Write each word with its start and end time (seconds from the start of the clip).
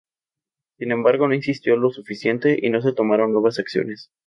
Sin 0.79 0.91
embargo, 0.91 1.27
no 1.27 1.35
insistió 1.35 1.75
lo 1.77 1.91
suficiente 1.91 2.57
y 2.59 2.71
no 2.71 2.81
se 2.81 2.91
tomaron 2.91 3.33
nuevas 3.33 3.59
acciones. 3.59 4.09